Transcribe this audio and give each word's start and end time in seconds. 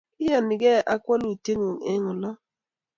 kiyanigei 0.17 0.85
ak 0.93 1.01
walutietngung' 1.09 1.83
eng 1.91 2.05
oleoo 2.11 2.39